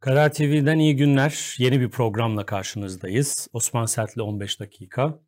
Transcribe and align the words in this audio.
Karar 0.00 0.32
TV'den 0.32 0.78
iyi 0.78 0.96
günler. 0.96 1.54
Yeni 1.58 1.80
bir 1.80 1.90
programla 1.90 2.46
karşınızdayız. 2.46 3.48
Osman 3.52 3.84
Sert'le 3.84 4.18
15 4.18 4.60
dakika. 4.60 5.18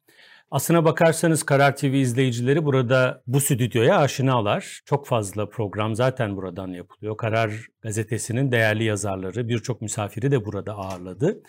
Aslına 0.50 0.84
bakarsanız 0.84 1.42
Karar 1.42 1.76
TV 1.76 1.84
izleyicileri 1.84 2.64
burada 2.64 3.22
bu 3.26 3.40
stüdyoya 3.40 3.98
aşinalar. 3.98 4.80
Çok 4.84 5.06
fazla 5.06 5.48
program 5.48 5.94
zaten 5.94 6.36
buradan 6.36 6.68
yapılıyor. 6.68 7.16
Karar 7.16 7.66
gazetesinin 7.82 8.52
değerli 8.52 8.84
yazarları, 8.84 9.48
birçok 9.48 9.82
misafiri 9.82 10.30
de 10.30 10.44
burada 10.44 10.72
ağırladı. 10.74 11.42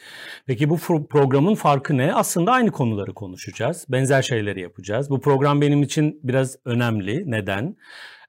Peki 0.47 0.69
bu 0.69 0.77
programın 1.09 1.55
farkı 1.55 1.97
ne? 1.97 2.13
Aslında 2.13 2.51
aynı 2.51 2.71
konuları 2.71 3.13
konuşacağız. 3.13 3.85
Benzer 3.89 4.21
şeyleri 4.21 4.61
yapacağız. 4.61 5.09
Bu 5.09 5.21
program 5.21 5.61
benim 5.61 5.83
için 5.83 6.19
biraz 6.23 6.55
önemli. 6.65 7.31
Neden? 7.31 7.75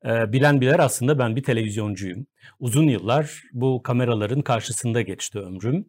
Ee, 0.04 0.32
bilen 0.32 0.60
bilir 0.60 0.78
aslında 0.78 1.18
ben 1.18 1.36
bir 1.36 1.42
televizyoncuyum. 1.42 2.26
Uzun 2.60 2.88
yıllar 2.88 3.42
bu 3.52 3.82
kameraların 3.82 4.42
karşısında 4.42 5.02
geçti 5.02 5.38
ömrüm. 5.38 5.86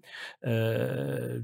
Ee, 0.48 0.77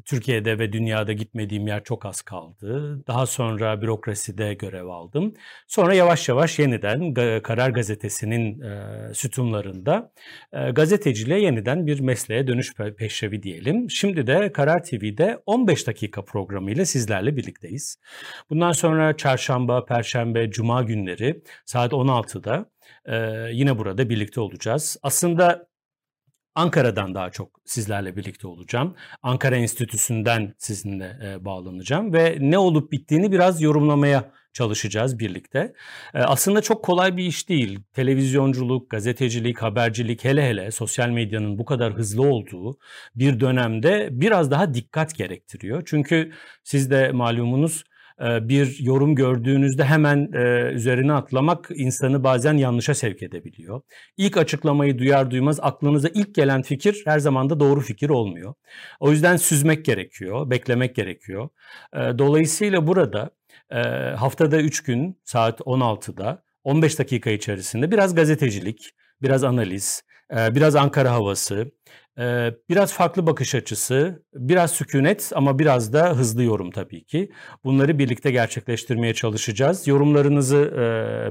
Türkiye'de 0.06 0.60
ve 0.60 0.74
dünyada 0.74 1.14
gitmediğim 1.14 1.68
yer 1.68 1.84
çok 1.84 2.06
az 2.06 2.22
kaldı. 2.22 3.04
Daha 3.08 3.26
sonra 3.26 3.82
bürokraside 3.82 4.54
görev 4.54 4.86
aldım. 4.86 5.34
Sonra 5.68 5.94
yavaş 5.94 6.30
yavaş 6.30 6.60
yeniden 6.60 7.14
Karar 7.42 7.70
Gazetesi'nin 7.70 8.62
e, 8.62 9.14
sütunlarında 9.14 10.12
e, 10.54 10.72
gazeteciliğe 10.72 11.40
yeniden 11.40 11.88
bir 11.88 12.00
mesleğe 12.00 12.48
dönüş 12.48 12.74
peşrevi 12.98 13.44
diyelim. 13.44 13.90
Şimdi 13.90 14.28
de 14.28 14.52
Karar 14.52 14.84
TV'de 14.84 15.42
15 15.46 15.88
dakika 15.88 16.26
programıyla 16.26 16.86
sizlerle 16.86 17.38
birlikteyiz. 17.38 17.98
Bundan 18.50 18.72
sonra 18.72 19.18
çarşamba, 19.18 19.86
perşembe, 19.86 20.52
cuma 20.52 20.84
günleri 20.84 21.42
saat 21.66 21.92
16'da 21.92 22.50
ee, 22.60 22.79
yine 23.52 23.78
burada 23.78 24.10
birlikte 24.10 24.42
olacağız. 24.42 24.98
Aslında 25.04 25.70
Ankara'dan 26.56 27.16
daha 27.16 27.30
çok 27.30 27.62
sizlerle 27.66 28.16
birlikte 28.16 28.48
olacağım. 28.48 28.96
Ankara 29.24 29.56
Enstitüsü'nden 29.56 30.54
sizinle 30.58 31.38
bağlanacağım 31.46 32.14
ve 32.14 32.38
ne 32.40 32.58
olup 32.58 32.92
bittiğini 32.92 33.32
biraz 33.32 33.62
yorumlamaya 33.62 34.32
çalışacağız 34.54 35.20
birlikte. 35.20 35.74
Aslında 36.14 36.62
çok 36.62 36.84
kolay 36.84 37.18
bir 37.18 37.24
iş 37.24 37.50
değil. 37.50 37.80
Televizyonculuk, 37.94 38.90
gazetecilik, 38.90 39.62
habercilik 39.62 40.24
hele 40.24 40.50
hele 40.50 40.72
sosyal 40.72 41.10
medyanın 41.10 41.58
bu 41.58 41.66
kadar 41.66 41.94
hızlı 41.94 42.22
olduğu 42.22 42.78
bir 43.16 43.40
dönemde 43.40 44.10
biraz 44.12 44.52
daha 44.52 44.74
dikkat 44.74 45.16
gerektiriyor. 45.16 45.84
Çünkü 45.86 46.32
siz 46.64 46.92
de 46.92 47.12
malumunuz 47.12 47.84
bir 48.20 48.80
yorum 48.80 49.16
gördüğünüzde 49.16 49.84
hemen 49.84 50.30
e, 50.34 50.72
üzerine 50.74 51.14
atlamak 51.14 51.70
insanı 51.76 52.24
bazen 52.24 52.54
yanlışa 52.54 52.94
sevk 52.94 53.24
edebiliyor. 53.24 53.82
İlk 54.18 54.38
açıklamayı 54.38 54.98
duyar 54.98 55.32
duymaz 55.32 55.60
aklınıza 55.62 56.10
ilk 56.14 56.36
gelen 56.36 56.62
fikir 56.62 57.02
her 57.06 57.20
zaman 57.20 57.50
da 57.50 57.60
doğru 57.60 57.82
fikir 57.82 58.10
olmuyor. 58.10 58.54
O 59.00 59.12
yüzden 59.12 59.36
süzmek 59.38 59.86
gerekiyor, 59.86 60.50
beklemek 60.50 60.96
gerekiyor. 60.96 61.50
E, 61.94 61.98
dolayısıyla 61.98 62.88
burada 62.88 63.30
haftada 64.16 64.62
3 64.62 64.84
gün 64.84 65.22
saat 65.24 65.60
16'da 65.60 66.44
15 66.64 67.00
dakika 67.00 67.30
içerisinde 67.30 67.92
biraz 67.92 68.16
gazetecilik, 68.16 68.92
biraz 69.22 69.44
analiz, 69.44 70.04
biraz 70.32 70.76
Ankara 70.76 71.12
havası, 71.12 71.72
Biraz 72.70 72.94
farklı 72.94 73.28
bakış 73.28 73.56
açısı, 73.56 74.24
biraz 74.34 74.72
sükunet 74.72 75.32
ama 75.36 75.60
biraz 75.60 75.94
da 75.94 76.10
hızlı 76.10 76.44
yorum 76.44 76.72
tabii 76.72 77.06
ki. 77.06 77.32
Bunları 77.64 78.00
birlikte 78.00 78.32
gerçekleştirmeye 78.32 79.14
çalışacağız. 79.14 79.88
Yorumlarınızı 79.88 80.72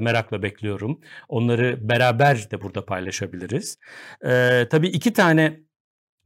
merakla 0.01 0.43
bekliyorum. 0.43 1.01
Onları 1.29 1.89
beraber 1.89 2.51
de 2.51 2.61
burada 2.63 2.85
paylaşabiliriz. 2.85 3.77
Tabii 4.71 4.89
iki 4.89 5.13
tane 5.13 5.61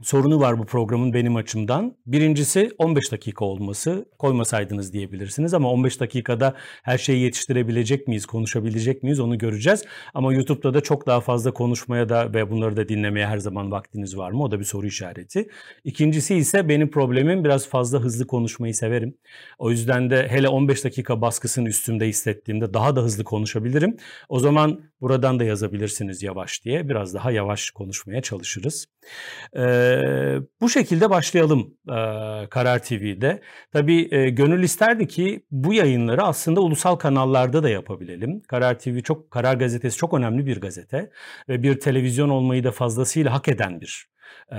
sorunu 0.02 0.40
var 0.40 0.58
bu 0.58 0.66
programın 0.66 1.14
benim 1.14 1.36
açımdan. 1.36 1.96
Birincisi 2.06 2.70
15 2.78 3.12
dakika 3.12 3.44
olması. 3.44 4.06
Koymasaydınız 4.18 4.92
diyebilirsiniz 4.92 5.54
ama 5.54 5.70
15 5.70 6.00
dakikada 6.00 6.54
her 6.82 6.98
şeyi 6.98 7.22
yetiştirebilecek 7.22 8.08
miyiz, 8.08 8.26
konuşabilecek 8.26 9.02
miyiz 9.02 9.20
onu 9.20 9.38
göreceğiz. 9.38 9.84
Ama 10.14 10.34
YouTube'da 10.34 10.74
da 10.74 10.80
çok 10.80 11.06
daha 11.06 11.20
fazla 11.20 11.52
konuşmaya 11.52 12.08
da 12.08 12.34
ve 12.34 12.50
bunları 12.50 12.76
da 12.76 12.88
dinlemeye 12.88 13.26
her 13.26 13.38
zaman 13.38 13.70
vaktiniz 13.70 14.16
var 14.16 14.30
mı? 14.30 14.42
O 14.42 14.50
da 14.50 14.60
bir 14.60 14.64
soru 14.64 14.86
işareti. 14.86 15.48
İkincisi 15.84 16.34
ise 16.34 16.68
benim 16.68 16.90
problemim 16.90 17.44
biraz 17.44 17.68
fazla 17.68 17.98
hızlı 17.98 18.26
konuşmayı 18.26 18.74
severim. 18.74 19.16
O 19.58 19.70
yüzden 19.70 20.10
de 20.10 20.28
hele 20.28 20.48
15 20.48 20.84
dakika 20.84 21.20
baskısını 21.20 21.68
üstümde 21.68 22.08
hissettiğimde 22.08 22.74
daha 22.74 22.96
da 22.96 23.00
hızlı 23.00 23.24
konuşabilirim. 23.24 23.96
O 24.28 24.38
zaman 24.38 24.80
buradan 25.02 25.40
da 25.40 25.44
yazabilirsiniz 25.44 26.22
yavaş 26.22 26.64
diye. 26.64 26.88
Biraz 26.88 27.14
daha 27.14 27.30
yavaş 27.30 27.70
konuşmaya 27.70 28.22
çalışırız. 28.22 28.86
Ee, 29.56 30.36
bu 30.60 30.68
şekilde 30.68 31.10
başlayalım 31.10 31.74
e, 31.88 31.96
Karar 32.50 32.82
TV'de. 32.82 33.40
Tabii 33.72 34.08
e, 34.14 34.30
gönül 34.30 34.62
isterdi 34.62 35.06
ki 35.06 35.46
bu 35.50 35.74
yayınları 35.74 36.22
aslında 36.22 36.60
ulusal 36.60 36.96
kanallarda 36.96 37.62
da 37.62 37.68
yapabilelim. 37.68 38.40
Karar 38.40 38.78
TV 38.78 39.00
çok, 39.00 39.30
Karar 39.30 39.54
Gazetesi 39.54 39.96
çok 39.96 40.14
önemli 40.14 40.46
bir 40.46 40.60
gazete 40.60 41.10
ve 41.48 41.62
bir 41.62 41.80
televizyon 41.80 42.28
olmayı 42.28 42.64
da 42.64 42.72
fazlasıyla 42.72 43.32
hak 43.32 43.48
eden 43.48 43.80
bir 43.80 44.11
e, 44.52 44.58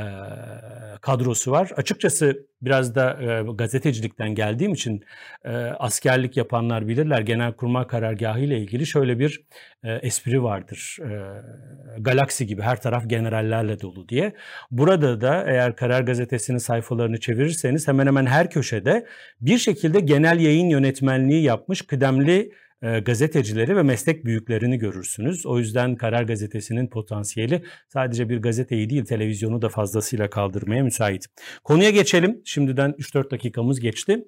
kadrosu 1.01 1.51
var. 1.51 1.72
Açıkçası 1.75 2.47
biraz 2.61 2.95
da 2.95 3.17
e, 3.22 3.51
gazetecilikten 3.53 4.35
geldiğim 4.35 4.73
için 4.73 5.03
e, 5.45 5.50
askerlik 5.56 6.38
yapanlar 6.38 6.88
bilirler. 6.88 7.22
Genelkurmay 7.22 7.88
karargahı 7.88 8.39
ile 8.39 8.57
ilgili 8.57 8.85
şöyle 8.85 9.19
bir 9.19 9.41
e, 9.83 9.94
espri 9.94 10.44
vardır. 10.44 10.97
E, 11.01 11.12
galaksi 12.00 12.47
gibi 12.47 12.62
her 12.62 12.81
taraf 12.81 13.09
generallerle 13.09 13.81
dolu 13.81 14.09
diye. 14.09 14.33
Burada 14.72 15.22
da 15.22 15.44
eğer 15.47 15.75
Karar 15.75 16.01
Gazetesi'nin 16.01 16.57
sayfalarını 16.57 17.19
çevirirseniz 17.19 17.88
hemen 17.88 18.07
hemen 18.07 18.25
her 18.25 18.50
köşede 18.50 19.06
bir 19.41 19.57
şekilde 19.57 20.00
genel 20.00 20.39
yayın 20.39 20.69
yönetmenliği 20.69 21.44
yapmış 21.44 21.81
kıdemli 21.81 22.51
e, 22.83 22.99
gazetecileri 22.99 23.77
ve 23.77 23.83
meslek 23.83 24.25
büyüklerini 24.25 24.77
görürsünüz. 24.77 25.45
O 25.45 25.59
yüzden 25.59 25.95
Karar 25.95 26.23
Gazetesi'nin 26.23 26.88
potansiyeli 26.88 27.63
sadece 27.88 28.29
bir 28.29 28.41
gazeteyi 28.41 28.89
değil 28.89 29.05
televizyonu 29.05 29.61
da 29.61 29.69
fazlasıyla 29.69 30.29
kaldırmaya 30.29 30.83
müsait. 30.83 31.25
Konuya 31.63 31.89
geçelim. 31.89 32.41
Şimdiden 32.45 32.91
3-4 32.91 33.31
dakikamız 33.31 33.79
geçti. 33.79 34.27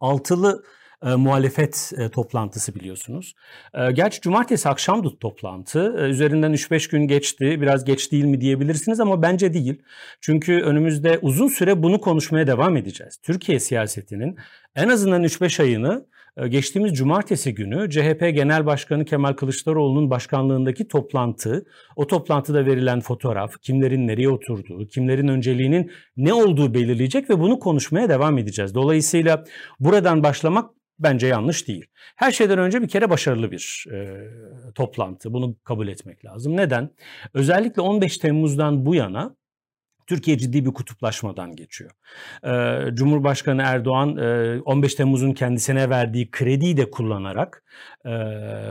Altılı 0.00 0.64
e, 1.02 1.14
muhalefet 1.14 1.92
e, 1.96 2.08
toplantısı 2.08 2.74
biliyorsunuz. 2.74 3.34
E, 3.74 3.92
gerçi 3.92 4.20
cumartesi 4.20 4.68
akşamdı 4.68 5.18
toplantı. 5.20 5.96
E, 5.98 6.02
üzerinden 6.02 6.52
3-5 6.52 6.90
gün 6.90 7.06
geçti. 7.06 7.60
Biraz 7.60 7.84
geç 7.84 8.12
değil 8.12 8.24
mi 8.24 8.40
diyebilirsiniz 8.40 9.00
ama 9.00 9.22
bence 9.22 9.54
değil. 9.54 9.82
Çünkü 10.20 10.60
önümüzde 10.60 11.18
uzun 11.22 11.48
süre 11.48 11.82
bunu 11.82 12.00
konuşmaya 12.00 12.46
devam 12.46 12.76
edeceğiz. 12.76 13.18
Türkiye 13.22 13.60
siyasetinin 13.60 14.36
en 14.76 14.88
azından 14.88 15.24
3-5 15.24 15.62
ayını 15.62 16.06
geçtiğimiz 16.46 16.92
cumartesi 16.92 17.54
günü 17.54 17.90
CHP 17.90 18.20
Genel 18.20 18.66
Başkanı 18.66 19.04
Kemal 19.04 19.32
Kılıçdaroğlu'nun 19.32 20.10
başkanlığındaki 20.10 20.88
toplantı, 20.88 21.64
o 21.96 22.06
toplantıda 22.06 22.66
verilen 22.66 23.00
fotoğraf, 23.00 23.60
kimlerin 23.62 24.06
nereye 24.06 24.28
oturduğu, 24.28 24.86
kimlerin 24.86 25.28
önceliğinin 25.28 25.90
ne 26.16 26.32
olduğu 26.32 26.74
belirleyecek 26.74 27.30
ve 27.30 27.40
bunu 27.40 27.58
konuşmaya 27.58 28.08
devam 28.08 28.38
edeceğiz. 28.38 28.74
Dolayısıyla 28.74 29.44
buradan 29.80 30.22
başlamak 30.22 30.70
bence 30.98 31.26
yanlış 31.26 31.68
değil. 31.68 31.86
Her 32.16 32.32
şeyden 32.32 32.58
önce 32.58 32.82
bir 32.82 32.88
kere 32.88 33.10
başarılı 33.10 33.50
bir 33.50 33.86
e, 33.92 34.24
toplantı. 34.74 35.32
Bunu 35.32 35.56
kabul 35.64 35.88
etmek 35.88 36.24
lazım. 36.24 36.56
Neden? 36.56 36.90
Özellikle 37.34 37.82
15 37.82 38.18
Temmuz'dan 38.18 38.86
bu 38.86 38.94
yana 38.94 39.36
Türkiye 40.08 40.38
ciddi 40.38 40.64
bir 40.64 40.70
kutuplaşmadan 40.70 41.56
geçiyor. 41.56 41.90
Cumhurbaşkanı 42.94 43.62
Erdoğan 43.62 44.16
15 44.62 44.94
Temmuz'un 44.94 45.32
kendisine 45.32 45.90
verdiği 45.90 46.30
krediyi 46.30 46.76
de 46.76 46.90
kullanarak 46.90 47.64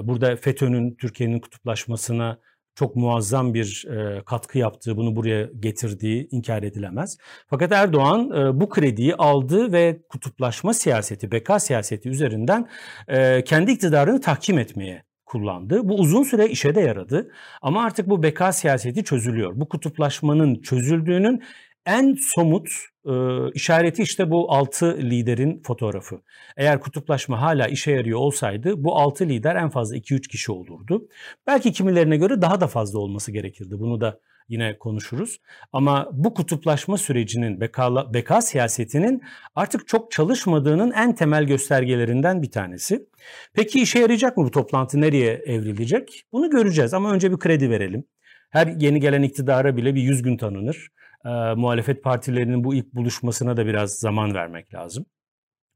burada 0.03 0.35
FETÖ'nün 0.35 0.95
Türkiye'nin 0.95 1.39
kutuplaşmasına 1.39 2.37
çok 2.75 2.95
muazzam 2.95 3.53
bir 3.53 3.87
katkı 4.25 4.57
yaptığı, 4.57 4.97
bunu 4.97 5.15
buraya 5.15 5.49
getirdiği 5.59 6.27
inkar 6.31 6.63
edilemez. 6.63 7.17
Fakat 7.47 7.71
Erdoğan 7.71 8.29
bu 8.59 8.69
krediyi 8.69 9.15
aldı 9.15 9.71
ve 9.71 10.01
kutuplaşma 10.09 10.73
siyaseti, 10.73 11.31
beka 11.31 11.59
siyaseti 11.59 12.09
üzerinden 12.09 12.69
kendi 13.45 13.71
iktidarını 13.71 14.21
tahkim 14.21 14.59
etmeye 14.59 15.06
kullandı. 15.27 15.81
Bu 15.83 15.95
uzun 15.95 16.23
süre 16.23 16.49
işe 16.49 16.75
de 16.75 16.81
yaradı. 16.81 17.31
Ama 17.61 17.83
artık 17.83 18.09
bu 18.09 18.23
beka 18.23 18.51
siyaseti 18.53 19.03
çözülüyor. 19.03 19.51
Bu 19.55 19.69
kutuplaşmanın 19.69 20.61
çözüldüğünün 20.61 21.43
en 21.85 22.15
somut 22.19 22.69
e, 23.05 23.11
işareti 23.53 24.01
işte 24.03 24.31
bu 24.31 24.51
altı 24.51 24.97
liderin 24.97 25.61
fotoğrafı. 25.63 26.21
Eğer 26.57 26.81
kutuplaşma 26.81 27.41
hala 27.41 27.67
işe 27.67 27.91
yarıyor 27.91 28.19
olsaydı 28.19 28.83
bu 28.83 28.97
altı 28.97 29.25
lider 29.25 29.55
en 29.55 29.69
fazla 29.69 29.97
2-3 29.97 30.27
kişi 30.27 30.51
olurdu. 30.51 31.07
Belki 31.47 31.71
kimilerine 31.71 32.17
göre 32.17 32.41
daha 32.41 32.61
da 32.61 32.67
fazla 32.67 32.99
olması 32.99 33.31
gerekirdi. 33.31 33.79
Bunu 33.79 34.01
da 34.01 34.19
yine 34.49 34.77
konuşuruz. 34.77 35.37
Ama 35.73 36.09
bu 36.11 36.33
kutuplaşma 36.33 36.97
sürecinin, 36.97 37.61
beka, 37.61 38.13
beka 38.13 38.41
siyasetinin 38.41 39.21
artık 39.55 39.87
çok 39.87 40.11
çalışmadığının 40.11 40.91
en 40.91 41.15
temel 41.15 41.43
göstergelerinden 41.43 42.41
bir 42.41 42.51
tanesi. 42.51 43.07
Peki 43.53 43.81
işe 43.81 43.99
yarayacak 43.99 44.37
mı 44.37 44.45
bu 44.45 44.51
toplantı? 44.51 45.01
Nereye 45.01 45.33
evrilecek? 45.33 46.23
Bunu 46.31 46.49
göreceğiz 46.49 46.93
ama 46.93 47.13
önce 47.13 47.31
bir 47.31 47.37
kredi 47.37 47.69
verelim. 47.69 48.03
Her 48.49 48.67
yeni 48.67 48.99
gelen 48.99 49.21
iktidara 49.21 49.77
bile 49.77 49.95
bir 49.95 50.01
100 50.01 50.21
gün 50.21 50.37
tanınır. 50.37 50.89
e, 51.25 51.29
muhalefet 51.55 52.03
partilerinin 52.03 52.63
bu 52.63 52.75
ilk 52.75 52.93
buluşmasına 52.93 53.57
da 53.57 53.65
biraz 53.65 53.91
zaman 53.99 54.33
vermek 54.33 54.73
lazım. 54.73 55.05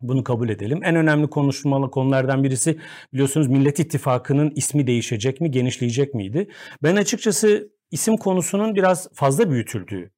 Bunu 0.02 0.24
kabul 0.24 0.50
edelim. 0.50 0.80
En 0.84 0.96
önemli 0.96 1.28
konuşmalı 1.28 1.92
konulardan 1.92 2.44
birisi 2.44 2.80
biliyorsunuz 3.14 3.48
Millet 3.48 3.80
İttifakı'nın 3.80 4.52
ismi 4.56 4.88
değişecek 4.88 5.42
mi, 5.42 5.52
genişleyecek 5.52 6.14
miydi? 6.14 6.48
Ben 6.84 6.96
açıkçası 6.96 7.72
isim 7.92 8.18
konusunun 8.18 8.76
biraz 8.76 9.08
fazla 9.14 9.52
büyütüldüğü 9.52 10.12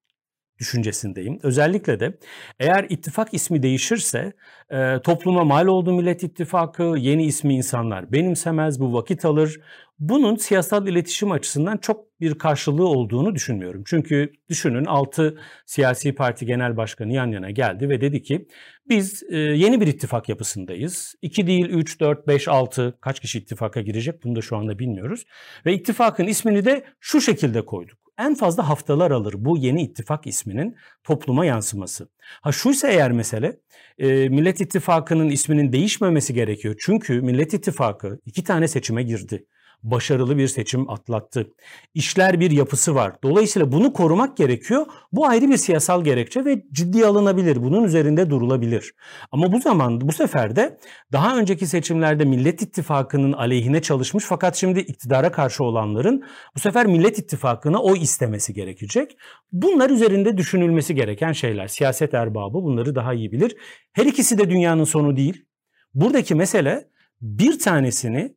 düşüncesindeyim. 0.60 1.40
Özellikle 1.44 2.00
de 2.00 2.18
eğer 2.60 2.86
ittifak 2.90 3.34
ismi 3.34 3.64
değişirse 3.64 4.34
e, 4.70 5.02
topluma 5.04 5.44
mal 5.44 5.68
olduğu 5.68 5.94
Millet 5.94 6.24
İttifakı 6.24 6.84
yeni 6.84 7.26
ismi 7.26 7.56
insanlar 7.56 8.12
benimsemez, 8.12 8.80
bu 8.80 8.94
vakit 8.94 9.26
alır. 9.26 9.60
Bunun 10.00 10.36
siyasal 10.36 10.88
iletişim 10.88 11.32
açısından 11.32 11.78
çok 11.78 12.22
bir 12.22 12.38
karşılığı 12.38 12.88
olduğunu 12.88 13.36
düşünmüyorum. 13.36 13.84
Çünkü 13.86 14.32
düşünün 14.50 14.86
6 14.86 15.38
siyasi 15.66 16.16
parti 16.16 16.46
genel 16.46 16.78
başkanı 16.78 17.14
yan 17.14 17.32
yana 17.32 17.52
geldi 17.52 17.90
ve 17.90 18.02
dedi 18.02 18.22
ki 18.22 18.48
biz 18.90 19.24
e, 19.30 19.38
yeni 19.38 19.82
bir 19.82 19.88
ittifak 19.88 20.30
yapısındayız. 20.30 21.16
2 21.22 21.48
değil 21.48 21.66
3, 21.66 22.00
4, 22.00 22.28
5, 22.28 22.48
6 22.48 22.98
kaç 23.02 23.20
kişi 23.20 23.40
ittifaka 23.40 23.82
girecek 23.82 24.24
bunu 24.24 24.36
da 24.36 24.42
şu 24.42 24.58
anda 24.58 24.80
bilmiyoruz. 24.80 25.24
Ve 25.66 25.74
ittifakın 25.74 26.28
ismini 26.28 26.66
de 26.66 26.84
şu 27.00 27.22
şekilde 27.22 27.66
koyduk 27.66 28.03
en 28.20 28.36
fazla 28.36 28.70
haftalar 28.70 29.12
alır 29.12 29.34
bu 29.38 29.58
yeni 29.58 29.84
ittifak 29.84 30.28
isminin 30.28 30.76
topluma 31.04 31.46
yansıması. 31.46 32.10
Ha 32.42 32.52
şuysa 32.52 32.88
eğer 32.88 33.12
mesele 33.12 33.60
e, 33.98 34.30
Millet 34.30 34.62
İttifakı'nın 34.62 35.30
isminin 35.30 35.72
değişmemesi 35.72 36.34
gerekiyor. 36.34 36.76
Çünkü 36.80 37.22
Millet 37.22 37.54
İttifakı 37.54 38.20
iki 38.26 38.44
tane 38.44 38.68
seçime 38.68 39.04
girdi 39.04 39.46
başarılı 39.84 40.38
bir 40.38 40.48
seçim 40.48 40.90
atlattı. 40.90 41.48
İşler 41.94 42.40
bir 42.40 42.52
yapısı 42.52 42.96
var. 42.96 43.14
Dolayısıyla 43.24 43.72
bunu 43.72 43.94
korumak 43.94 44.38
gerekiyor. 44.38 44.86
Bu 45.12 45.28
ayrı 45.28 45.50
bir 45.50 45.58
siyasal 45.58 46.04
gerekçe 46.04 46.46
ve 46.46 46.64
ciddi 46.72 47.06
alınabilir. 47.06 47.64
Bunun 47.64 47.84
üzerinde 47.84 48.30
durulabilir. 48.30 48.94
Ama 49.32 49.52
bu 49.52 49.60
zaman 49.60 50.02
bu 50.02 50.12
sefer 50.12 50.56
de 50.56 50.78
daha 51.12 51.38
önceki 51.38 51.68
seçimlerde 51.68 52.26
Millet 52.26 52.62
İttifakı'nın 52.62 53.34
aleyhine 53.34 53.82
çalışmış 53.82 54.24
fakat 54.28 54.56
şimdi 54.56 54.80
iktidara 54.80 55.32
karşı 55.32 55.64
olanların 55.64 56.24
bu 56.56 56.60
sefer 56.60 56.86
Millet 56.86 57.20
İttifakı'na 57.20 57.82
oy 57.82 58.00
istemesi 58.02 58.54
gerekecek. 58.54 59.18
Bunlar 59.52 59.90
üzerinde 59.90 60.38
düşünülmesi 60.38 60.96
gereken 60.96 61.32
şeyler. 61.32 61.68
Siyaset 61.68 62.14
erbabı 62.14 62.54
bunları 62.54 62.96
daha 62.96 63.14
iyi 63.14 63.32
bilir. 63.32 63.56
Her 63.94 64.06
ikisi 64.06 64.38
de 64.38 64.50
dünyanın 64.50 64.84
sonu 64.84 65.18
değil. 65.18 65.46
Buradaki 65.94 66.36
mesele 66.36 66.88
bir 67.22 67.60
tanesini 67.60 68.36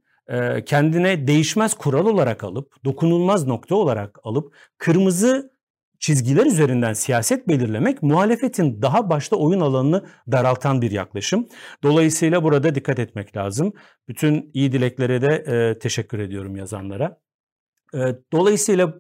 kendine 0.67 1.27
değişmez 1.27 1.75
kural 1.75 2.07
olarak 2.07 2.45
alıp, 2.45 2.85
dokunulmaz 2.85 3.47
nokta 3.47 3.75
olarak 3.75 4.19
alıp 4.25 4.55
kırmızı 4.79 5.57
çizgiler 5.99 6.47
üzerinden 6.47 6.93
siyaset 6.93 7.49
belirlemek 7.49 8.03
muhalefetin 8.03 8.83
daha 8.83 9.11
başta 9.11 9.37
oyun 9.37 9.61
alanını 9.61 10.07
daraltan 10.33 10.83
bir 10.83 10.91
yaklaşım. 10.91 11.49
Dolayısıyla 11.83 12.43
burada 12.43 12.75
dikkat 12.75 12.99
etmek 12.99 13.37
lazım. 13.37 13.73
Bütün 14.09 14.51
iyi 14.55 14.73
dileklere 14.73 15.23
de 15.23 15.35
e, 15.35 15.79
teşekkür 15.79 16.19
ediyorum 16.19 16.57
yazanlara. 16.57 17.21
E, 17.95 17.99
dolayısıyla 18.33 18.95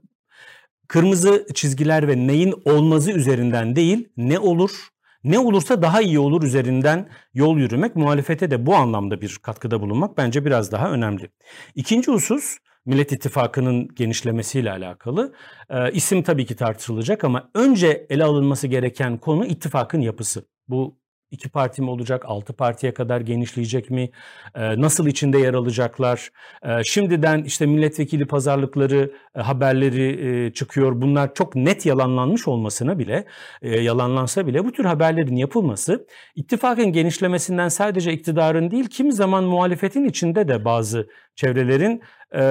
kırmızı 0.89 1.47
çizgiler 1.55 2.09
ve 2.09 2.27
neyin 2.27 2.55
olmazı 2.65 3.13
üzerinden 3.13 3.77
değil, 3.77 4.09
ne 4.17 4.39
olur, 4.39 4.71
ne 5.25 5.39
olursa 5.39 5.83
daha 5.83 6.01
iyi 6.01 6.19
olur 6.19 6.43
üzerinden 6.43 7.09
yol 7.35 7.59
yürümek, 7.59 7.97
muhalefete 7.97 8.51
de 8.51 8.67
bu 8.67 8.75
anlamda 8.75 9.21
bir 9.21 9.39
katkıda 9.43 9.81
bulunmak 9.81 10.17
bence 10.17 10.45
biraz 10.45 10.73
daha 10.73 10.91
önemli. 10.91 11.31
İkinci 11.75 12.13
husus 12.13 12.57
Millet 12.87 13.13
İttifakı'nın 13.13 13.89
genişlemesiyle 13.95 14.71
alakalı. 14.71 15.33
E, 15.71 15.93
isim 15.93 16.23
tabii 16.23 16.47
ki 16.47 16.57
tartışılacak 16.57 17.25
ama 17.25 17.51
önce 17.55 18.07
ele 18.11 18.25
alınması 18.25 18.67
gereken 18.67 19.19
konu 19.19 19.47
ittifakın 19.47 20.01
yapısı. 20.01 20.45
Bu 20.69 20.99
iki 21.31 21.49
parti 21.49 21.83
mi 21.83 21.91
olacak, 21.91 22.25
altı 22.27 22.53
partiye 22.53 22.95
kadar 22.95 23.21
genişleyecek 23.21 23.91
mi, 23.91 24.11
ee, 24.55 24.81
nasıl 24.81 25.07
içinde 25.07 25.39
yer 25.39 25.55
alacaklar, 25.55 26.31
ee, 26.63 26.85
şimdiden 26.85 27.43
işte 27.43 27.67
milletvekili 27.67 28.27
pazarlıkları 28.27 29.13
e, 29.37 29.41
haberleri 29.41 30.47
e, 30.47 30.53
çıkıyor. 30.53 31.01
Bunlar 31.01 31.35
çok 31.35 31.57
net 31.57 31.87
yalanlanmış 31.87 32.49
olmasına 32.49 32.99
bile, 32.99 33.25
e, 33.63 33.81
yalanlansa 33.81 34.47
bile 34.47 34.65
bu 34.65 34.73
tür 34.73 34.85
haberlerin 34.85 35.37
yapılması 35.37 36.07
ittifakın 36.35 36.93
genişlemesinden 36.93 37.69
sadece 37.69 38.13
iktidarın 38.13 38.71
değil, 38.71 38.89
kimi 38.89 39.13
zaman 39.13 39.45
muhalefetin 39.45 40.05
içinde 40.05 40.49
de 40.49 40.65
bazı 40.65 41.09
çevrelerin 41.35 42.03
e, 42.33 42.43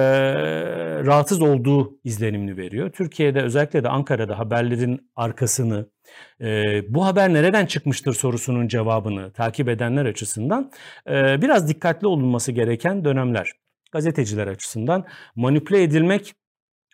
rahatsız 1.04 1.42
olduğu 1.42 1.98
izlenimini 2.04 2.56
veriyor. 2.56 2.90
Türkiye'de 2.92 3.42
özellikle 3.42 3.84
de 3.84 3.88
Ankara'da 3.88 4.38
haberlerin 4.38 5.10
arkasını, 5.16 5.90
e, 6.40 6.82
bu 6.94 7.06
haber 7.06 7.32
nereden 7.32 7.66
çıkmıştır 7.66 8.14
sorusunun 8.14 8.68
cevabını 8.68 9.32
takip 9.32 9.68
edenler 9.68 10.06
açısından 10.06 10.72
e, 11.08 11.42
biraz 11.42 11.68
dikkatli 11.68 12.06
olunması 12.06 12.52
gereken 12.52 13.04
dönemler. 13.04 13.52
Gazeteciler 13.92 14.46
açısından 14.46 15.04
manipüle 15.36 15.82
edilmek 15.82 16.34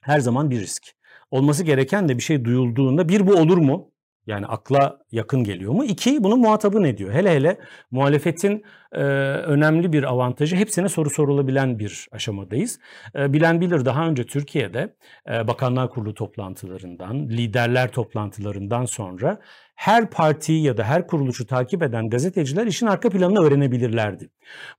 her 0.02 0.20
zaman 0.20 0.50
bir 0.50 0.60
risk. 0.60 0.82
Olması 1.30 1.64
gereken 1.64 2.08
de 2.08 2.16
bir 2.16 2.22
şey 2.22 2.44
duyulduğunda 2.44 3.08
bir 3.08 3.26
bu 3.26 3.34
olur 3.34 3.58
mu? 3.58 3.91
Yani 4.26 4.46
akla 4.46 4.98
yakın 5.12 5.44
geliyor 5.44 5.72
mu? 5.72 5.84
İki, 5.84 6.24
bunun 6.24 6.40
muhatabı 6.40 6.82
ne 6.82 6.98
diyor? 6.98 7.12
Hele 7.12 7.30
hele 7.30 7.58
muhalefetin 7.90 8.64
e, 8.92 9.02
önemli 9.02 9.92
bir 9.92 10.02
avantajı 10.02 10.56
hepsine 10.56 10.88
soru 10.88 11.10
sorulabilen 11.10 11.78
bir 11.78 12.08
aşamadayız. 12.12 12.78
E, 13.16 13.32
bilen 13.32 13.60
bilir 13.60 13.84
daha 13.84 14.08
önce 14.08 14.26
Türkiye'de 14.26 14.94
e, 15.30 15.48
Bakanlar 15.48 15.90
Kurulu 15.90 16.14
toplantılarından, 16.14 17.28
liderler 17.28 17.92
toplantılarından 17.92 18.84
sonra 18.84 19.40
her 19.82 20.10
partiyi 20.10 20.62
ya 20.62 20.76
da 20.76 20.84
her 20.84 21.06
kuruluşu 21.06 21.46
takip 21.46 21.82
eden 21.82 22.10
gazeteciler 22.10 22.66
işin 22.66 22.86
arka 22.86 23.10
planını 23.10 23.46
öğrenebilirlerdi. 23.46 24.30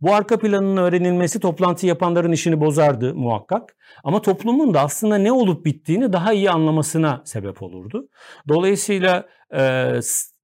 Bu 0.02 0.14
arka 0.16 0.40
planının 0.40 0.78
öğrenilmesi 0.78 1.40
toplantı 1.40 1.88
yapanların 1.88 2.32
işini 2.32 2.60
bozardı 2.60 3.16
muhakkak 3.16 3.76
ama 4.04 4.22
toplumun 4.22 4.74
da 4.74 4.82
aslında 4.82 5.18
ne 5.18 5.32
olup 5.32 5.66
bittiğini 5.66 6.14
daha 6.14 6.34
iyi 6.34 6.52
anlamasına 6.52 7.22
sebep 7.26 7.64
olurdu. 7.64 8.10
Dolayısıyla 8.48 9.26
e, 9.56 9.94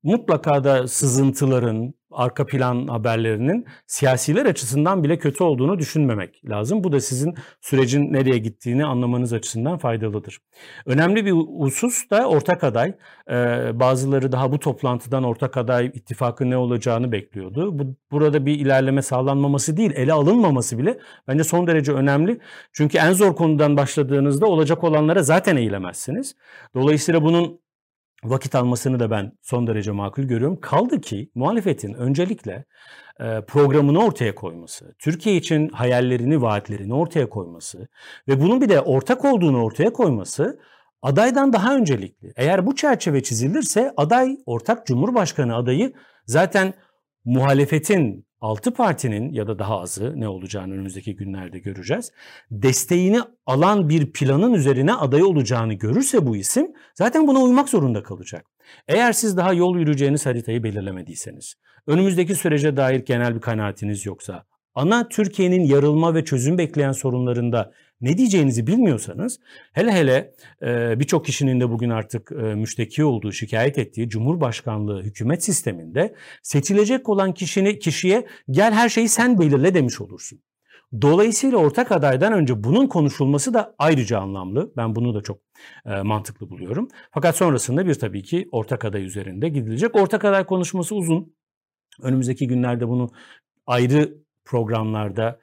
mutlaka 0.04 0.63
da 0.63 0.88
sızıntıların, 0.88 1.94
arka 2.12 2.46
plan 2.46 2.88
haberlerinin 2.88 3.66
siyasiler 3.88 4.46
açısından 4.46 5.04
bile 5.04 5.19
kötü 5.19 5.44
olduğunu 5.44 5.80
düşünmemek 5.80 6.50
lazım. 6.50 6.84
Bu 6.84 6.92
da 6.92 7.00
sizin 7.00 7.36
sürecin 7.62 8.13
nereye 8.13 8.38
gittiğini 8.38 8.86
anlamanız 8.86 9.34
açısından 9.34 9.78
faydalıdır. 9.78 10.40
Önemli 10.86 11.25
bir 11.25 11.31
husus 11.31 12.10
da 12.10 12.30
ortak 12.30 12.63
aday. 12.63 12.94
Ee, 13.30 13.34
bazıları 13.80 14.32
daha 14.32 14.51
bu 14.51 14.60
toplantıdan 14.60 15.24
ortak 15.24 15.58
aday 15.58 15.86
ittifakı 15.86 16.50
ne 16.50 16.58
olacağını 16.58 17.12
bekliyordu. 17.12 17.79
Bu, 17.79 17.96
burada 18.12 18.46
bir 18.46 18.60
ilerleme 18.60 19.01
sağlanmaması 19.01 19.77
değil, 19.77 19.91
ele 19.96 20.13
alınmaması 20.13 20.77
bile 20.77 21.00
bence 21.27 21.44
son 21.44 21.68
derece 21.68 21.91
önemli. 21.91 22.39
Çünkü 22.74 22.98
en 22.98 23.13
zor 23.13 23.36
konudan 23.36 23.77
başladığınızda 23.77 24.46
olacak 24.46 24.84
olanlara 24.84 25.24
zaten 25.24 25.56
eğilemezsiniz. 25.56 26.36
Dolayısıyla 26.75 27.24
bunun 27.24 27.60
vakit 28.24 28.56
almasını 28.56 29.00
da 29.00 29.12
ben 29.12 29.32
son 29.42 29.68
derece 29.68 29.92
makul 29.92 30.24
görüyorum. 30.24 30.60
Kaldı 30.60 31.02
ki 31.02 31.32
muhalefetin 31.36 31.94
öncelikle 31.94 32.66
e, 33.20 33.42
programını 33.48 34.04
ortaya 34.04 34.36
koyması, 34.36 34.96
Türkiye 35.00 35.36
için 35.36 35.70
hayallerini, 35.70 36.42
vaatlerini 36.42 36.94
ortaya 36.94 37.30
koyması 37.30 37.88
ve 38.28 38.42
bunun 38.42 38.62
bir 38.62 38.70
de 38.70 38.82
ortak 38.82 39.26
olduğunu 39.26 39.64
ortaya 39.64 39.94
koyması 39.94 40.60
adaydan 41.02 41.54
daha 41.54 41.76
öncelikli. 41.76 42.34
Eğer 42.36 42.66
bu 42.66 42.76
çerçeve 42.76 43.24
çizilirse 43.24 43.94
aday, 43.98 44.38
ortak 44.46 44.86
cumhurbaşkanı 44.88 45.56
adayı 45.56 45.94
zaten 46.26 46.74
muhalefetin 47.26 48.28
6 48.41 48.74
partinin 48.74 49.34
ya 49.34 49.48
da 49.48 49.60
daha 49.60 49.79
azı 49.79 50.19
ne 50.19 50.27
olacağını 50.27 50.74
önümüzdeki 50.74 51.15
günlerde 51.15 51.60
göreceğiz. 51.60 52.12
Desteğini 52.51 53.19
alan 53.46 53.89
bir 53.89 54.13
planın 54.13 54.53
üzerine 54.53 54.93
aday 54.93 55.24
olacağını 55.24 55.74
görürse 55.74 56.25
bu 56.25 56.36
isim 56.36 56.67
zaten 56.96 57.27
buna 57.27 57.39
uymak 57.39 57.69
zorunda 57.69 58.03
kalacak. 58.03 58.46
Eğer 58.88 59.13
siz 59.13 59.38
daha 59.38 59.53
yol 59.53 59.77
yürüyeceğiniz 59.77 60.25
haritayı 60.25 60.63
belirlemediyseniz, 60.63 61.55
önümüzdeki 61.88 62.36
sürece 62.36 62.77
dair 62.77 63.05
genel 63.05 63.36
bir 63.36 63.41
kanaatiniz 63.41 64.05
yoksa, 64.05 64.46
ana 64.75 65.10
Türkiye'nin 65.10 65.63
yarılma 65.63 66.15
ve 66.15 66.25
çözüm 66.25 66.58
bekleyen 66.58 66.91
sorunlarında 66.91 67.72
ne 68.01 68.18
diyeceğinizi 68.18 68.68
bilmiyorsanız 68.68 69.39
hele 69.74 69.91
hele 69.91 70.34
e, 70.62 71.00
birçok 71.00 71.25
kişinin 71.25 71.60
de 71.60 71.70
bugün 71.70 71.89
artık 71.89 72.32
e, 72.32 72.36
müşteki 72.36 73.03
olduğu, 73.03 73.32
şikayet 73.32 73.77
ettiği 73.77 74.10
Cumhurbaşkanlığı 74.10 75.03
hükümet 75.03 75.44
sisteminde 75.44 76.15
seçilecek 76.44 77.10
olan 77.10 77.34
kişini 77.34 77.79
kişiye 77.79 78.27
gel 78.50 78.74
her 78.74 78.89
şeyi 78.89 79.10
sen 79.10 79.39
belirle 79.39 79.74
demiş 79.74 80.01
olursun. 80.01 80.39
Dolayısıyla 81.01 81.58
ortak 81.58 81.91
adaydan 81.91 82.34
önce 82.34 82.63
bunun 82.63 82.88
konuşulması 82.88 83.53
da 83.53 83.75
ayrıca 83.77 84.20
anlamlı. 84.20 84.74
Ben 84.77 84.96
bunu 84.96 85.15
da 85.15 85.22
çok 85.22 85.39
e, 85.86 86.01
mantıklı 86.01 86.50
buluyorum. 86.50 86.88
Fakat 87.12 87.36
sonrasında 87.36 87.86
bir 87.86 87.94
tabii 87.94 88.24
ki 88.24 88.50
ortak 88.51 88.86
aday 88.86 89.06
üzerinde 89.06 89.50
gidilecek. 89.50 89.96
Ortak 89.96 90.25
aday 90.25 90.46
konuşması 90.46 90.96
uzun. 90.96 91.36
Önümüzdeki 92.01 92.48
günlerde 92.48 92.88
bunu 92.88 93.10
ayrı 93.68 94.18
programlarda 94.46 95.39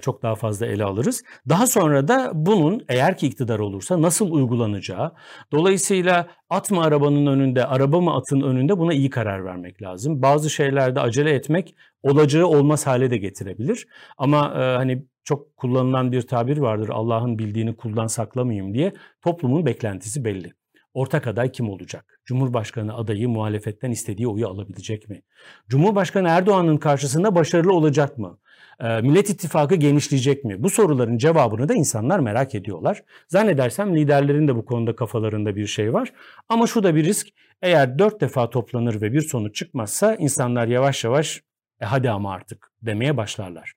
çok 0.00 0.22
daha 0.22 0.34
fazla 0.34 0.66
ele 0.66 0.84
alırız. 0.84 1.22
Daha 1.48 1.66
sonra 1.66 2.08
da 2.08 2.30
bunun 2.34 2.84
eğer 2.88 3.16
ki 3.16 3.26
iktidar 3.26 3.58
olursa 3.58 4.02
nasıl 4.02 4.30
uygulanacağı, 4.30 5.12
dolayısıyla 5.52 6.28
at 6.50 6.70
mı 6.70 6.82
arabanın 6.82 7.26
önünde, 7.26 7.66
araba 7.66 8.00
mı 8.00 8.14
atın 8.14 8.40
önünde 8.40 8.78
buna 8.78 8.92
iyi 8.94 9.10
karar 9.10 9.44
vermek 9.44 9.82
lazım. 9.82 10.22
Bazı 10.22 10.50
şeylerde 10.50 11.00
acele 11.00 11.30
etmek 11.30 11.74
olacağı 12.02 12.46
olmaz 12.46 12.86
hale 12.86 13.10
de 13.10 13.16
getirebilir. 13.16 13.86
Ama 14.18 14.52
e, 14.54 14.76
hani 14.76 15.06
çok 15.24 15.56
kullanılan 15.56 16.12
bir 16.12 16.22
tabir 16.22 16.58
vardır 16.58 16.88
Allah'ın 16.88 17.38
bildiğini 17.38 17.76
kuldan 17.76 18.06
saklamayayım 18.06 18.74
diye 18.74 18.92
toplumun 19.22 19.66
beklentisi 19.66 20.24
belli. 20.24 20.52
Ortak 20.94 21.26
aday 21.26 21.52
kim 21.52 21.70
olacak? 21.70 22.19
Cumhurbaşkanı 22.30 22.94
adayı 22.94 23.28
muhalefetten 23.28 23.90
istediği 23.90 24.28
oyu 24.28 24.48
alabilecek 24.48 25.08
mi? 25.08 25.22
Cumhurbaşkanı 25.68 26.28
Erdoğan'ın 26.28 26.76
karşısında 26.76 27.34
başarılı 27.34 27.72
olacak 27.72 28.18
mı? 28.18 28.38
Ee, 28.80 29.00
Millet 29.00 29.30
İttifakı 29.30 29.74
genişleyecek 29.74 30.44
mi? 30.44 30.62
Bu 30.62 30.70
soruların 30.70 31.18
cevabını 31.18 31.68
da 31.68 31.74
insanlar 31.74 32.18
merak 32.18 32.54
ediyorlar. 32.54 33.02
Zannedersem 33.28 33.96
liderlerin 33.96 34.48
de 34.48 34.56
bu 34.56 34.64
konuda 34.64 34.96
kafalarında 34.96 35.56
bir 35.56 35.66
şey 35.66 35.92
var. 35.92 36.12
Ama 36.48 36.66
şu 36.66 36.82
da 36.82 36.94
bir 36.94 37.04
risk. 37.04 37.28
Eğer 37.62 37.98
dört 37.98 38.20
defa 38.20 38.50
toplanır 38.50 39.00
ve 39.00 39.12
bir 39.12 39.20
sonuç 39.20 39.56
çıkmazsa 39.56 40.14
insanlar 40.14 40.66
yavaş 40.66 41.04
yavaş 41.04 41.42
e 41.80 41.84
hadi 41.84 42.10
ama 42.10 42.32
artık 42.32 42.72
demeye 42.82 43.16
başlarlar. 43.16 43.72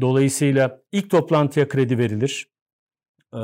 Dolayısıyla 0.00 0.80
ilk 0.92 1.10
toplantıya 1.10 1.68
kredi 1.68 1.98
verilir. 1.98 2.48
Ee, 3.34 3.38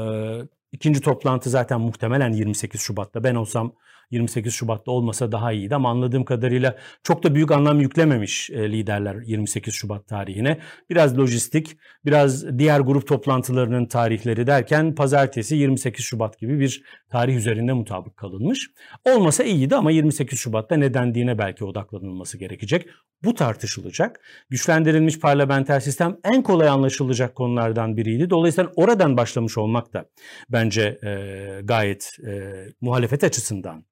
ikinci 0.72 1.00
toplantı 1.00 1.50
zaten 1.50 1.80
muhtemelen 1.80 2.32
28 2.32 2.80
Şubat'ta. 2.80 3.24
Ben 3.24 3.34
olsam 3.34 3.72
28 4.10 4.54
Şubat'ta 4.54 4.90
olmasa 4.90 5.32
daha 5.32 5.52
iyiydi 5.52 5.74
ama 5.74 5.90
anladığım 5.90 6.24
kadarıyla 6.24 6.76
çok 7.02 7.22
da 7.22 7.34
büyük 7.34 7.50
anlam 7.50 7.80
yüklememiş 7.80 8.50
e, 8.50 8.72
liderler 8.72 9.16
28 9.26 9.74
Şubat 9.74 10.08
tarihine. 10.08 10.58
Biraz 10.90 11.18
lojistik, 11.18 11.76
biraz 12.04 12.58
diğer 12.58 12.80
grup 12.80 13.06
toplantılarının 13.08 13.86
tarihleri 13.86 14.46
derken 14.46 14.94
pazartesi 14.94 15.56
28 15.56 16.04
Şubat 16.04 16.38
gibi 16.38 16.60
bir 16.60 16.82
tarih 17.10 17.36
üzerinde 17.36 17.72
mutabık 17.72 18.16
kalınmış. 18.16 18.70
Olmasa 19.04 19.44
iyiydi 19.44 19.76
ama 19.76 19.90
28 19.90 20.38
Şubat'ta 20.38 20.76
ne 20.76 20.94
dendiğine 20.94 21.38
belki 21.38 21.64
odaklanılması 21.64 22.38
gerekecek. 22.38 22.86
Bu 23.24 23.34
tartışılacak. 23.34 24.20
Güçlendirilmiş 24.50 25.20
parlamenter 25.20 25.80
sistem 25.80 26.16
en 26.24 26.42
kolay 26.42 26.68
anlaşılacak 26.68 27.34
konulardan 27.34 27.96
biriydi. 27.96 28.30
Dolayısıyla 28.30 28.70
oradan 28.76 29.16
başlamış 29.16 29.58
olmak 29.58 29.92
da 29.92 30.04
bence 30.48 30.98
e, 31.04 31.60
gayet 31.64 32.18
e, 32.26 32.52
muhalefet 32.80 33.24
açısından 33.24 33.84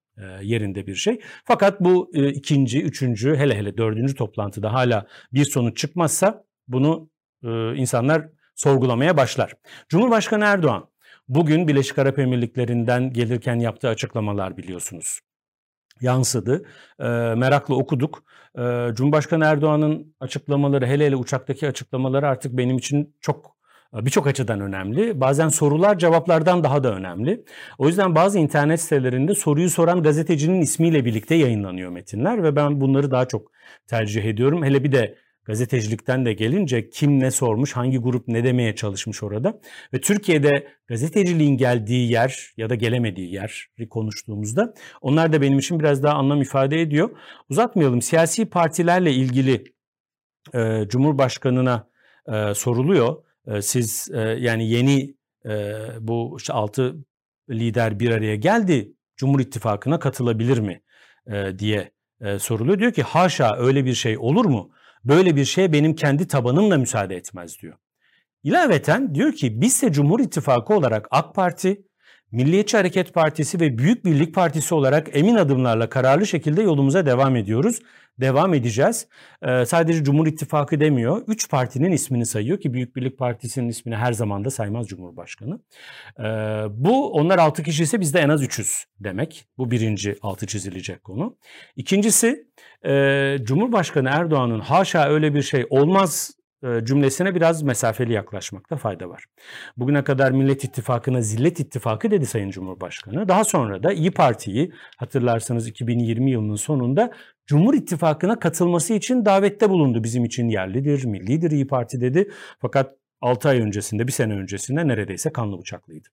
yerinde 0.42 0.86
bir 0.86 0.94
şey. 0.94 1.20
Fakat 1.44 1.80
bu 1.80 2.10
e, 2.14 2.28
ikinci, 2.28 2.82
üçüncü, 2.82 3.36
hele 3.36 3.56
hele 3.56 3.76
dördüncü 3.76 4.14
toplantıda 4.14 4.72
hala 4.72 5.06
bir 5.32 5.44
sonuç 5.44 5.76
çıkmazsa 5.76 6.44
bunu 6.68 7.10
e, 7.44 7.74
insanlar 7.74 8.28
sorgulamaya 8.54 9.16
başlar. 9.16 9.54
Cumhurbaşkanı 9.88 10.44
Erdoğan 10.44 10.88
bugün 11.28 11.68
Birleşik 11.68 11.98
Arap 11.98 12.18
Emirlikleri'nden 12.18 13.12
gelirken 13.12 13.58
yaptığı 13.58 13.88
açıklamalar 13.88 14.56
biliyorsunuz 14.56 15.20
yansıdı. 16.00 16.62
E, 16.98 17.04
merakla 17.36 17.74
okuduk. 17.74 18.24
E, 18.58 18.88
Cumhurbaşkanı 18.94 19.44
Erdoğan'ın 19.44 20.14
açıklamaları 20.20 20.86
hele 20.86 21.06
hele 21.06 21.16
uçaktaki 21.16 21.68
açıklamaları 21.68 22.28
artık 22.28 22.52
benim 22.52 22.76
için 22.76 23.16
çok 23.20 23.51
birçok 23.94 24.26
açıdan 24.26 24.60
önemli. 24.60 25.20
Bazen 25.20 25.48
sorular 25.48 25.98
cevaplardan 25.98 26.64
daha 26.64 26.84
da 26.84 26.94
önemli. 26.94 27.44
O 27.78 27.88
yüzden 27.88 28.14
bazı 28.14 28.38
internet 28.38 28.80
sitelerinde 28.80 29.34
soruyu 29.34 29.70
soran 29.70 30.02
gazetecinin 30.02 30.60
ismiyle 30.60 31.04
birlikte 31.04 31.34
yayınlanıyor 31.34 31.90
metinler 31.90 32.42
ve 32.42 32.56
ben 32.56 32.80
bunları 32.80 33.10
daha 33.10 33.28
çok 33.28 33.52
tercih 33.86 34.24
ediyorum. 34.24 34.64
Hele 34.64 34.84
bir 34.84 34.92
de 34.92 35.18
gazetecilikten 35.44 36.26
de 36.26 36.32
gelince 36.32 36.90
kim 36.90 37.20
ne 37.20 37.30
sormuş, 37.30 37.72
hangi 37.72 37.98
grup 37.98 38.28
ne 38.28 38.44
demeye 38.44 38.74
çalışmış 38.74 39.22
orada. 39.22 39.60
Ve 39.94 40.00
Türkiye'de 40.00 40.68
gazeteciliğin 40.86 41.56
geldiği 41.56 42.12
yer 42.12 42.52
ya 42.56 42.70
da 42.70 42.74
gelemediği 42.74 43.34
yer 43.34 43.68
konuştuğumuzda 43.90 44.74
onlar 45.00 45.32
da 45.32 45.40
benim 45.42 45.58
için 45.58 45.80
biraz 45.80 46.02
daha 46.02 46.14
anlam 46.14 46.42
ifade 46.42 46.80
ediyor. 46.80 47.10
Uzatmayalım 47.48 48.02
siyasi 48.02 48.46
partilerle 48.46 49.12
ilgili 49.12 49.64
e, 50.54 50.88
Cumhurbaşkanı'na 50.88 51.88
e, 52.32 52.54
soruluyor. 52.54 53.16
Siz 53.60 54.08
yani 54.38 54.70
yeni 54.70 55.14
bu 56.00 56.36
işte 56.38 56.52
altı 56.52 56.96
lider 57.50 58.00
bir 58.00 58.10
araya 58.10 58.36
geldi 58.36 58.92
Cumhur 59.16 59.40
İttifakı'na 59.40 59.98
katılabilir 59.98 60.58
mi 60.58 60.82
diye 61.58 61.92
soruluyor. 62.38 62.78
Diyor 62.78 62.92
ki 62.92 63.02
haşa 63.02 63.56
öyle 63.56 63.84
bir 63.84 63.94
şey 63.94 64.18
olur 64.18 64.44
mu? 64.44 64.70
Böyle 65.04 65.36
bir 65.36 65.44
şeye 65.44 65.72
benim 65.72 65.94
kendi 65.94 66.28
tabanım 66.28 66.70
da 66.70 66.78
müsaade 66.78 67.16
etmez 67.16 67.58
diyor. 67.62 67.74
İlaveten 68.42 69.14
diyor 69.14 69.32
ki 69.32 69.60
biz 69.60 69.82
de 69.82 69.92
Cumhur 69.92 70.20
İttifakı 70.20 70.74
olarak 70.74 71.08
AK 71.10 71.34
Parti, 71.34 71.82
Milliyetçi 72.32 72.76
Hareket 72.76 73.14
Partisi 73.14 73.60
ve 73.60 73.78
Büyük 73.78 74.04
Birlik 74.04 74.34
Partisi 74.34 74.74
olarak 74.74 75.08
emin 75.12 75.34
adımlarla 75.34 75.88
kararlı 75.88 76.26
şekilde 76.26 76.62
yolumuza 76.62 77.06
devam 77.06 77.36
ediyoruz. 77.36 77.78
Devam 78.20 78.54
edeceğiz. 78.54 79.06
Ee, 79.42 79.66
sadece 79.66 80.04
Cumhur 80.04 80.26
İttifakı 80.26 80.80
demiyor. 80.80 81.22
Üç 81.26 81.50
partinin 81.50 81.92
ismini 81.92 82.26
sayıyor 82.26 82.60
ki 82.60 82.74
Büyük 82.74 82.96
Birlik 82.96 83.18
Partisi'nin 83.18 83.68
ismini 83.68 83.96
her 83.96 84.12
zaman 84.12 84.44
da 84.44 84.50
saymaz 84.50 84.86
Cumhurbaşkanı. 84.86 85.60
Ee, 86.18 86.22
bu 86.70 87.12
onlar 87.12 87.38
altı 87.38 87.62
kişi 87.62 87.82
ise 87.82 88.00
bizde 88.00 88.20
en 88.20 88.28
az 88.28 88.42
300 88.42 88.84
demek. 89.00 89.46
Bu 89.58 89.70
birinci 89.70 90.16
altı 90.22 90.46
çizilecek 90.46 91.04
konu. 91.04 91.36
İkincisi 91.76 92.46
e, 92.86 93.36
Cumhurbaşkanı 93.42 94.08
Erdoğan'ın 94.08 94.60
haşa 94.60 95.08
öyle 95.08 95.34
bir 95.34 95.42
şey 95.42 95.66
olmaz 95.70 96.30
cümlesine 96.84 97.34
biraz 97.34 97.62
mesafeli 97.62 98.12
yaklaşmakta 98.12 98.76
fayda 98.76 99.08
var. 99.08 99.24
Bugüne 99.76 100.04
kadar 100.04 100.30
Millet 100.30 100.64
İttifakı'na 100.64 101.20
zillet 101.20 101.60
ittifakı 101.60 102.10
dedi 102.10 102.26
Sayın 102.26 102.50
Cumhurbaşkanı. 102.50 103.28
Daha 103.28 103.44
sonra 103.44 103.82
da 103.82 103.92
İyi 103.92 104.10
Parti'yi 104.10 104.72
hatırlarsanız 104.96 105.68
2020 105.68 106.30
yılının 106.30 106.56
sonunda 106.56 107.12
Cumhur 107.46 107.74
İttifakı'na 107.74 108.38
katılması 108.38 108.94
için 108.94 109.24
davette 109.24 109.70
bulundu. 109.70 110.04
Bizim 110.04 110.24
için 110.24 110.48
yerlidir, 110.48 111.04
millidir 111.04 111.50
İyi 111.50 111.66
Parti 111.66 112.00
dedi. 112.00 112.30
Fakat 112.60 112.96
6 113.20 113.48
ay 113.48 113.60
öncesinde, 113.60 114.06
bir 114.06 114.12
sene 114.12 114.34
öncesinde 114.34 114.88
neredeyse 114.88 115.32
kanlı 115.32 115.60
bıçaklıydı. 115.60 116.08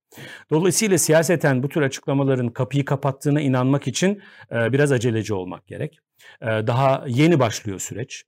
Dolayısıyla 0.52 0.98
siyaseten 0.98 1.64
bu 1.64 1.70
tür 1.70 1.82
açıklamaların 1.82 2.50
kapıyı 2.50 2.86
kapattığına 2.86 3.42
inanmak 3.42 3.88
için 3.88 4.22
e, 4.52 4.74
biraz 4.74 4.92
aceleci 4.92 5.34
olmak 5.34 5.68
gerek. 5.68 6.00
E, 6.42 6.46
daha 6.46 7.04
yeni 7.08 7.40
başlıyor 7.40 7.80
süreç. 7.80 8.24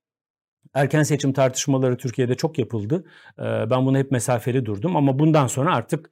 Erken 0.74 1.04
seçim 1.04 1.34
tartışmaları 1.34 1.98
Türkiye'de 1.98 2.36
çok 2.36 2.60
yapıldı. 2.60 3.04
E, 3.40 3.44
ben 3.44 3.86
bunu 3.86 3.98
hep 3.98 4.12
mesafeli 4.12 4.66
durdum 4.66 4.96
ama 4.96 5.20
bundan 5.20 5.48
sonra 5.48 5.76
artık 5.76 6.12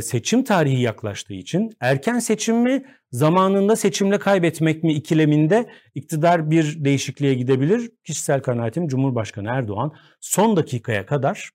seçim 0.00 0.44
tarihi 0.44 0.82
yaklaştığı 0.82 1.34
için 1.34 1.70
erken 1.80 2.18
seçim 2.18 2.56
mi 2.56 2.84
zamanında 3.10 3.76
seçimle 3.76 4.18
kaybetmek 4.18 4.84
mi 4.84 4.92
ikileminde 4.92 5.66
iktidar 5.94 6.50
bir 6.50 6.84
değişikliğe 6.84 7.34
gidebilir. 7.34 7.90
Kişisel 8.04 8.40
kanaatim 8.40 8.88
Cumhurbaşkanı 8.88 9.48
Erdoğan 9.48 9.92
son 10.20 10.56
dakikaya 10.56 11.06
kadar 11.06 11.50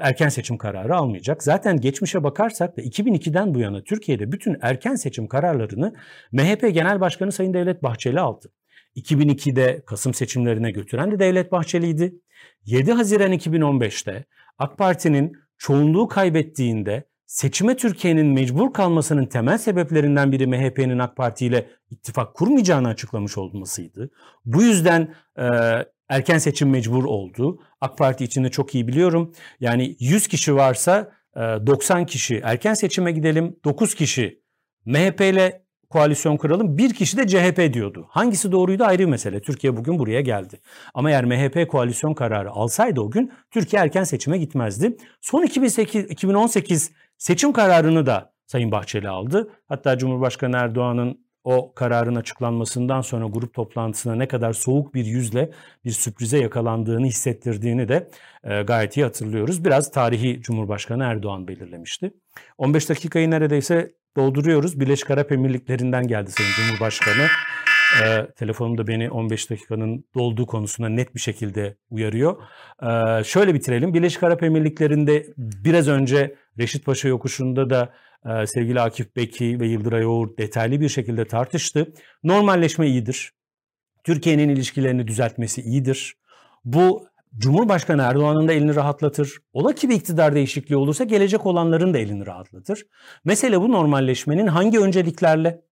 erken 0.00 0.28
seçim 0.28 0.58
kararı 0.58 0.96
almayacak. 0.96 1.42
Zaten 1.42 1.80
geçmişe 1.80 2.24
bakarsak 2.24 2.76
da 2.76 2.82
2002'den 2.82 3.54
bu 3.54 3.60
yana 3.60 3.82
Türkiye'de 3.84 4.32
bütün 4.32 4.56
erken 4.62 4.94
seçim 4.94 5.28
kararlarını 5.28 5.94
MHP 6.32 6.74
Genel 6.74 7.00
Başkanı 7.00 7.32
Sayın 7.32 7.54
Devlet 7.54 7.82
Bahçeli 7.82 8.20
aldı. 8.20 8.52
2002'de 8.96 9.82
Kasım 9.86 10.14
seçimlerine 10.14 10.70
götüren 10.70 11.10
de 11.10 11.18
Devlet 11.18 11.52
Bahçeli'ydi. 11.52 12.14
7 12.64 12.92
Haziran 12.92 13.32
2015'te 13.32 14.24
AK 14.58 14.78
Parti'nin 14.78 15.32
çoğunluğu 15.58 16.08
kaybettiğinde 16.08 17.04
seçime 17.26 17.76
Türkiye'nin 17.76 18.26
mecbur 18.26 18.72
kalmasının 18.72 19.26
temel 19.26 19.58
sebeplerinden 19.58 20.32
biri 20.32 20.46
MHP'nin 20.46 20.98
AK 20.98 21.16
Parti 21.16 21.46
ile 21.46 21.66
ittifak 21.90 22.34
kurmayacağını 22.34 22.88
açıklamış 22.88 23.38
olmasıydı. 23.38 24.10
Bu 24.44 24.62
yüzden 24.62 25.14
e, 25.38 25.46
erken 26.08 26.38
seçim 26.38 26.70
mecbur 26.70 27.04
oldu. 27.04 27.60
AK 27.80 27.98
Parti 27.98 28.24
içinde 28.24 28.50
çok 28.50 28.74
iyi 28.74 28.88
biliyorum. 28.88 29.32
Yani 29.60 29.96
100 30.00 30.28
kişi 30.28 30.56
varsa 30.56 31.12
90 31.36 32.06
kişi 32.06 32.40
erken 32.44 32.74
seçime 32.74 33.12
gidelim, 33.12 33.56
9 33.64 33.94
kişi 33.94 34.42
MHP 34.84 35.20
ile 35.20 35.64
koalisyon 35.90 36.36
kuralım. 36.36 36.78
Bir 36.78 36.94
kişi 36.94 37.16
de 37.16 37.26
CHP 37.26 37.74
diyordu. 37.74 38.06
Hangisi 38.08 38.52
doğruydu 38.52 38.84
ayrı 38.84 38.98
bir 38.98 39.04
mesele. 39.04 39.40
Türkiye 39.40 39.76
bugün 39.76 39.98
buraya 39.98 40.20
geldi. 40.20 40.60
Ama 40.94 41.10
eğer 41.10 41.24
MHP 41.24 41.68
koalisyon 41.68 42.14
kararı 42.14 42.50
alsaydı 42.50 43.00
o 43.00 43.10
gün 43.10 43.32
Türkiye 43.50 43.82
erken 43.82 44.04
seçime 44.04 44.38
gitmezdi. 44.38 44.96
Son 45.20 45.42
2008, 45.42 46.04
2018 46.04 46.90
seçim 47.18 47.52
kararını 47.52 48.06
da 48.06 48.32
Sayın 48.46 48.72
Bahçeli 48.72 49.08
aldı. 49.08 49.50
Hatta 49.68 49.98
Cumhurbaşkanı 49.98 50.56
Erdoğan'ın 50.56 51.18
o 51.44 51.74
kararın 51.74 52.14
açıklanmasından 52.14 53.00
sonra 53.00 53.26
grup 53.26 53.54
toplantısına 53.54 54.14
ne 54.14 54.28
kadar 54.28 54.52
soğuk 54.52 54.94
bir 54.94 55.04
yüzle 55.04 55.50
bir 55.84 55.90
sürprize 55.90 56.38
yakalandığını 56.38 57.06
hissettirdiğini 57.06 57.88
de 57.88 58.10
e, 58.44 58.62
gayet 58.62 58.96
iyi 58.96 59.04
hatırlıyoruz. 59.04 59.64
Biraz 59.64 59.90
tarihi 59.90 60.40
Cumhurbaşkanı 60.42 61.04
Erdoğan 61.04 61.48
belirlemişti. 61.48 62.12
15 62.58 62.88
dakikayı 62.88 63.30
neredeyse 63.30 63.92
dolduruyoruz. 64.16 64.80
Birleşik 64.80 65.10
Arap 65.10 65.32
Emirlikleri'nden 65.32 66.06
geldi 66.06 66.30
Sayın 66.30 66.52
Cumhurbaşkanı. 66.52 67.26
E, 68.04 68.26
telefonum 68.36 68.86
beni 68.86 69.10
15 69.10 69.50
dakikanın 69.50 70.04
dolduğu 70.14 70.46
konusunda 70.46 70.88
net 70.88 71.14
bir 71.14 71.20
şekilde 71.20 71.76
uyarıyor. 71.90 72.42
E, 72.82 73.24
şöyle 73.24 73.54
bitirelim. 73.54 73.94
Birleşik 73.94 74.22
Arap 74.22 74.42
Emirlikleri'nde 74.42 75.26
biraz 75.36 75.88
önce 75.88 76.34
Reşit 76.58 76.84
Paşa 76.84 77.08
yokuşunda 77.08 77.70
da 77.70 77.92
sevgili 78.46 78.80
Akif 78.80 79.16
Beki 79.16 79.60
ve 79.60 79.66
Yıldıray 79.66 80.06
Oğur 80.06 80.36
detaylı 80.36 80.80
bir 80.80 80.88
şekilde 80.88 81.24
tartıştı. 81.24 81.92
Normalleşme 82.22 82.88
iyidir. 82.88 83.32
Türkiye'nin 84.04 84.48
ilişkilerini 84.48 85.08
düzeltmesi 85.08 85.62
iyidir. 85.62 86.14
Bu 86.64 87.06
Cumhurbaşkanı 87.38 88.02
Erdoğan'ın 88.02 88.48
da 88.48 88.52
elini 88.52 88.74
rahatlatır. 88.74 89.38
Ola 89.52 89.72
ki 89.74 89.88
bir 89.88 89.94
iktidar 89.94 90.34
değişikliği 90.34 90.76
olursa 90.76 91.04
gelecek 91.04 91.46
olanların 91.46 91.94
da 91.94 91.98
elini 91.98 92.26
rahatlatır. 92.26 92.86
Mesele 93.24 93.60
bu 93.60 93.72
normalleşmenin 93.72 94.46
hangi 94.46 94.78
önceliklerle, 94.78 95.62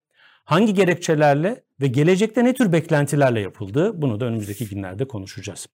hangi 0.48 0.74
gerekçelerle 0.74 1.64
ve 1.80 1.86
gelecekte 1.86 2.44
ne 2.44 2.54
tür 2.54 2.72
beklentilerle 2.72 3.40
yapıldığı 3.40 4.02
bunu 4.02 4.20
da 4.20 4.24
önümüzdeki 4.24 4.68
günlerde 4.68 5.08
konuşacağız. 5.08 5.66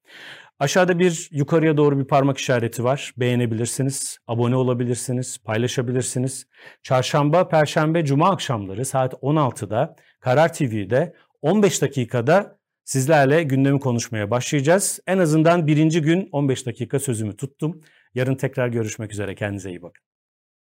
Aşağıda 0.58 0.98
bir 0.98 1.28
yukarıya 1.32 1.76
doğru 1.76 1.98
bir 1.98 2.04
parmak 2.04 2.38
işareti 2.38 2.84
var. 2.84 3.14
Beğenebilirsiniz, 3.16 4.18
abone 4.26 4.56
olabilirsiniz, 4.56 5.38
paylaşabilirsiniz. 5.38 6.46
Çarşamba, 6.82 7.48
Perşembe, 7.48 8.04
Cuma 8.04 8.30
akşamları 8.30 8.84
saat 8.84 9.12
16'da 9.12 9.96
Karar 10.20 10.52
TV'de 10.52 11.14
15 11.42 11.82
dakikada 11.82 12.58
sizlerle 12.84 13.42
gündemi 13.42 13.80
konuşmaya 13.80 14.30
başlayacağız. 14.30 15.00
En 15.06 15.18
azından 15.18 15.66
birinci 15.66 16.02
gün 16.02 16.28
15 16.32 16.66
dakika 16.66 16.98
sözümü 16.98 17.36
tuttum. 17.36 17.80
Yarın 18.14 18.34
tekrar 18.34 18.68
görüşmek 18.68 19.12
üzere. 19.12 19.34
Kendinize 19.34 19.70
iyi 19.70 19.82
bakın. 19.82 20.13